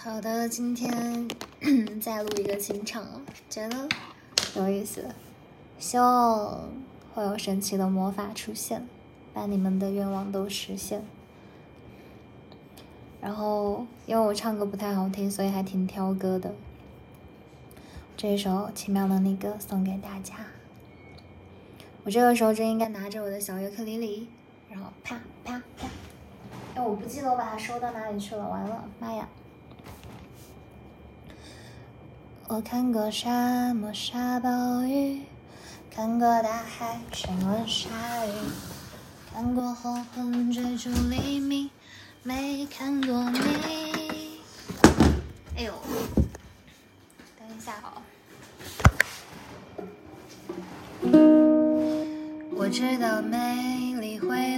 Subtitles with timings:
[0.00, 1.28] 好的，今天
[2.00, 3.04] 再录一个清场，
[3.50, 3.88] 觉得
[4.54, 5.04] 有意思，
[5.76, 6.70] 希望
[7.12, 8.86] 会有神奇的魔法出现，
[9.34, 11.02] 把你们的愿望都实现。
[13.20, 16.54] 然后，因为我唱歌不太好听，所以还挺挑歌的。
[18.16, 20.34] 这首《奇妙的那个》送给大家。
[22.04, 24.28] 我这个时候就应该拿着我的小尤克里里，
[24.70, 25.88] 然后啪啪啪。
[26.76, 29.28] 哎，我不记得我把它收到哪里去了，完了，妈呀！
[32.50, 35.20] 我看过沙漠下暴雨，
[35.94, 37.90] 看过大海亲吻鲨
[38.24, 38.30] 鱼，
[39.30, 41.68] 看过黄昏追逐黎明。
[42.22, 43.38] 没看过你，
[45.56, 45.74] 哎呦，
[47.38, 48.00] 等一下哦。
[52.56, 54.57] 我知道美丽会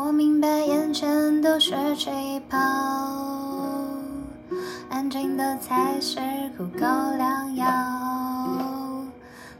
[0.00, 2.08] 我明白眼前都是气
[2.48, 2.56] 泡，
[4.88, 6.20] 安静的才是
[6.56, 7.66] 苦口良药。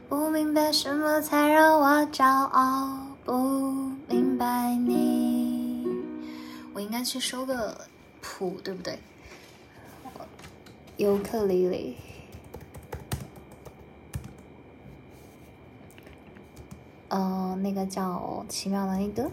[0.07, 2.87] 不明白什么才让我骄傲。
[3.25, 5.85] 不明白你，
[6.73, 7.77] 我应该去收个
[8.21, 8.97] 谱，对不对？
[10.95, 11.97] 尤克里里，
[17.09, 19.29] 呃，那个叫奇妙的那个。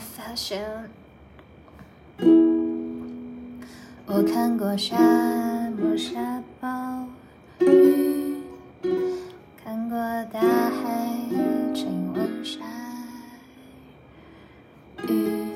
[0.00, 0.90] 发现。
[4.06, 4.96] 我看过沙
[5.70, 7.06] 漠沙暴
[7.60, 8.42] 雨，
[9.62, 9.96] 看过
[10.32, 11.16] 大海
[11.72, 12.58] 亲吻鲨
[15.06, 15.52] 鱼。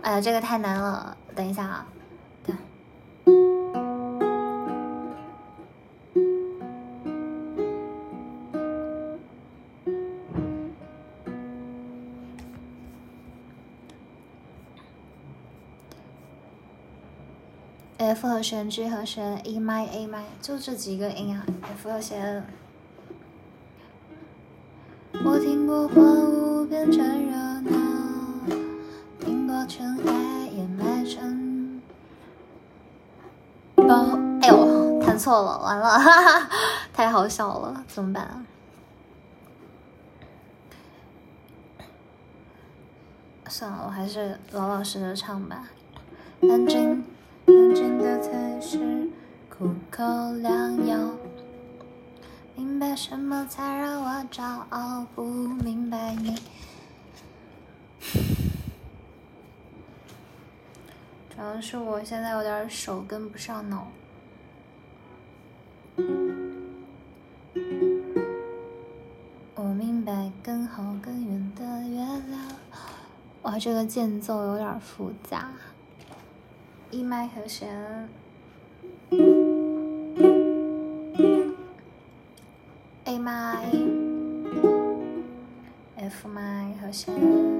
[0.00, 1.86] 哎呀，这个太难了，等一下啊。
[18.12, 21.46] F 和弦、G 和弦、E 麦、A 麦，就这几个音啊。
[21.62, 22.44] F 和弦。
[25.24, 27.34] 我听过荒芜变成热
[27.70, 27.78] 闹，
[29.18, 31.80] 听过尘埃掩埋城
[33.76, 34.18] 堡。
[34.42, 36.50] 哎呦，弹错了，完了，哈哈，
[36.92, 38.44] 太好笑了，怎么办啊？
[43.48, 45.70] 算了，我还是老老实实唱吧。
[46.42, 47.02] 安静。
[47.52, 49.10] 安静的才是
[49.50, 50.02] 苦口
[50.40, 51.10] 良药。
[52.56, 55.06] 明白什么才让我骄傲？
[55.14, 56.34] 不明白你。
[61.28, 63.86] 主要是我现在有点手跟不上脑。
[69.54, 72.40] 我明白更好更远的月亮。
[73.42, 75.50] 哇，这个间奏有点复杂。
[76.92, 78.06] E 麦和弦
[83.04, 83.64] ，A 麦
[85.96, 87.51] ，F 麦和弦。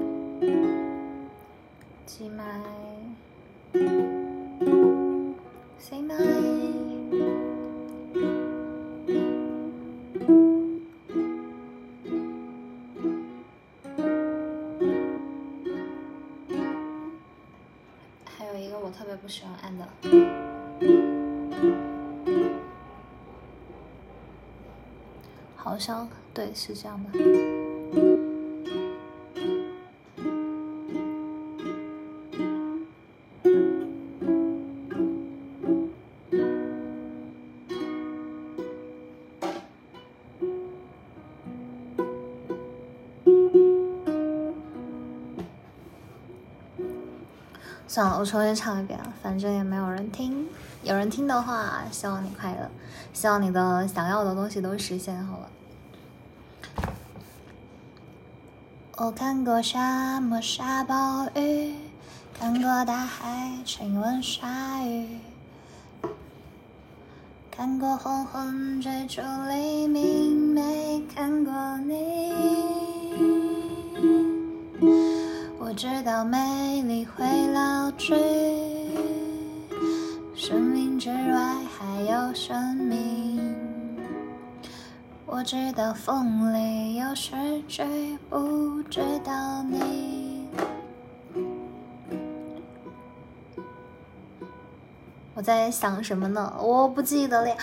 [25.63, 28.22] 好像对，是这样的。
[47.93, 50.47] 算了，我重新唱一遍，反正也没有人听。
[50.81, 52.67] 有人听的话，希望你快乐，
[53.13, 55.47] 希望你的想要的东西都实现好了。
[58.97, 61.75] 我看过沙漠下暴雨，
[62.33, 65.19] 看过大海亲吻鲨鱼，
[67.51, 72.32] 看过黄昏追逐黎明，没看过你。
[75.73, 78.15] 知道美丽会老去，
[80.35, 83.55] 生命之外还有生命。
[85.25, 87.31] 我知道风里有诗
[87.67, 87.83] 句，
[88.29, 90.47] 不知道你。
[95.33, 96.53] 我在想什么呢？
[96.61, 97.57] 我不记得了。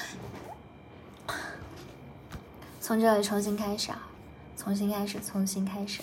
[2.81, 4.09] 从这里重新开始啊！
[4.57, 6.03] 重新开始，重新开始。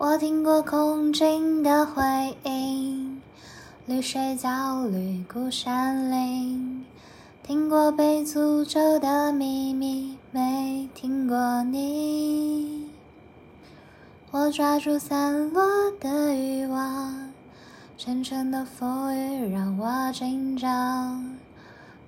[0.00, 2.00] 我听过空境的回
[2.44, 3.20] 音，
[3.84, 6.84] 绿水焦虑孤山林，
[7.42, 12.88] 听过被诅咒的秘密，没听过你。
[14.30, 15.64] 我抓住散落
[15.98, 17.32] 的欲望，
[17.96, 21.36] 沉沉的风雨让我紧张。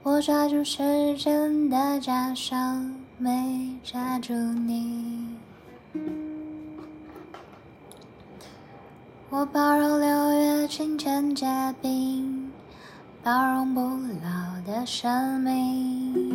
[0.04, 5.29] 我抓住时间的假象，没抓住你。
[9.32, 11.46] 我包容六月清晨结
[11.80, 12.50] 冰，
[13.22, 16.34] 包容不老的生命，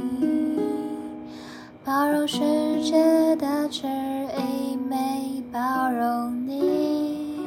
[1.83, 2.39] 包容世
[2.81, 7.38] 界的迟疑，没包容你。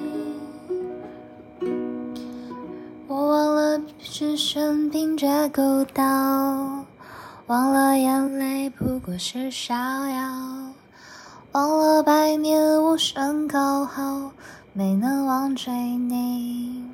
[3.07, 6.05] 我忘了置身凭着孤岛，
[7.47, 10.68] 忘了眼泪不过是逍遥，
[11.59, 14.31] 忘了百年无声口号。
[14.73, 16.85] 没能忘记你，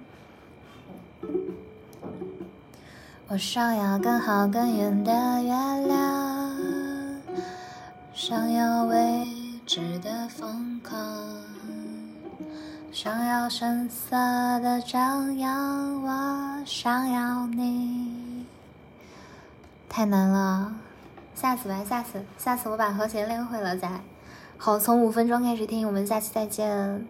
[3.29, 5.13] 我想要更好更远的
[5.43, 5.53] 月
[5.87, 6.57] 亮，
[8.15, 9.29] 想要未
[9.67, 10.99] 知的疯狂，
[12.91, 14.17] 想要声色
[14.61, 18.47] 的张扬，我想要你。
[19.91, 20.73] 太难了，
[21.35, 24.01] 下次吧，下次，下次我把和弦练会了再。
[24.57, 27.07] 好，从五分钟开始听，我们下期再见。